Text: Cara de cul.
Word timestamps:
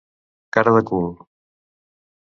Cara 0.57 0.73
de 0.79 0.83
cul. 0.93 1.07